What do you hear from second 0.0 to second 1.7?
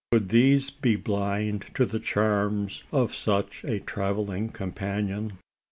Could these be blind